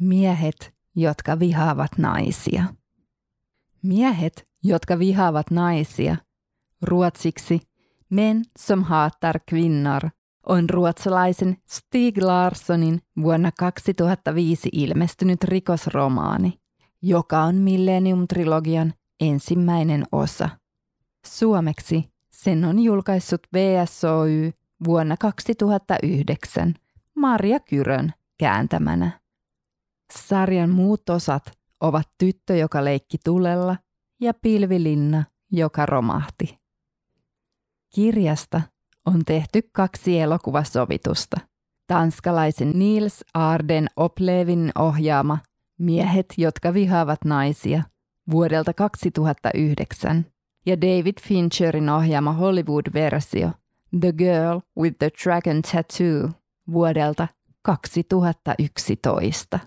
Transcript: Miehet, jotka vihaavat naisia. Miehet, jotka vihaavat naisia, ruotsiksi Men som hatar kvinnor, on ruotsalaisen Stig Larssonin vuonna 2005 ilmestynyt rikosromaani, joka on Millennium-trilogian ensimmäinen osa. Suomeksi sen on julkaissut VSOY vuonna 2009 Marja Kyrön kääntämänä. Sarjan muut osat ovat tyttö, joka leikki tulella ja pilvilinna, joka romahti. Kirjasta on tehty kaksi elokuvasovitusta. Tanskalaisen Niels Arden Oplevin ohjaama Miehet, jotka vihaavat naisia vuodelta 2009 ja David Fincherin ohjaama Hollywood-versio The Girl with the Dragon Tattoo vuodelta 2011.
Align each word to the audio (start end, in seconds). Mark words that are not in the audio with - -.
Miehet, 0.00 0.74
jotka 0.94 1.38
vihaavat 1.38 1.98
naisia. 1.98 2.64
Miehet, 3.82 4.44
jotka 4.62 4.98
vihaavat 4.98 5.50
naisia, 5.50 6.16
ruotsiksi 6.82 7.60
Men 8.10 8.44
som 8.58 8.82
hatar 8.82 9.40
kvinnor, 9.48 10.02
on 10.46 10.70
ruotsalaisen 10.70 11.56
Stig 11.68 12.18
Larssonin 12.22 13.00
vuonna 13.22 13.50
2005 13.58 14.68
ilmestynyt 14.72 15.44
rikosromaani, 15.44 16.60
joka 17.02 17.42
on 17.42 17.54
Millennium-trilogian 17.54 18.92
ensimmäinen 19.20 20.04
osa. 20.12 20.48
Suomeksi 21.26 22.04
sen 22.30 22.64
on 22.64 22.78
julkaissut 22.78 23.40
VSOY 23.54 24.52
vuonna 24.84 25.16
2009 25.16 26.74
Marja 27.14 27.60
Kyrön 27.60 28.12
kääntämänä. 28.38 29.20
Sarjan 30.12 30.70
muut 30.70 31.08
osat 31.08 31.58
ovat 31.80 32.08
tyttö, 32.18 32.56
joka 32.56 32.84
leikki 32.84 33.18
tulella 33.24 33.76
ja 34.20 34.34
pilvilinna, 34.34 35.24
joka 35.52 35.86
romahti. 35.86 36.58
Kirjasta 37.94 38.60
on 39.06 39.24
tehty 39.24 39.62
kaksi 39.72 40.20
elokuvasovitusta. 40.20 41.36
Tanskalaisen 41.86 42.70
Niels 42.74 43.24
Arden 43.34 43.86
Oplevin 43.96 44.72
ohjaama 44.78 45.38
Miehet, 45.78 46.34
jotka 46.36 46.74
vihaavat 46.74 47.24
naisia 47.24 47.82
vuodelta 48.30 48.72
2009 48.72 50.26
ja 50.66 50.80
David 50.80 51.14
Fincherin 51.22 51.88
ohjaama 51.88 52.32
Hollywood-versio 52.32 53.50
The 54.00 54.12
Girl 54.12 54.60
with 54.80 54.98
the 54.98 55.10
Dragon 55.24 55.62
Tattoo 55.62 56.30
vuodelta 56.72 57.28
2011. 57.62 59.58